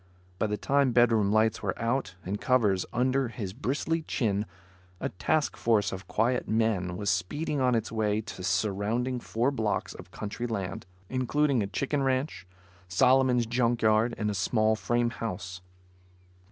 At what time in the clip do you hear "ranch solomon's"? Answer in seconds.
12.01-13.45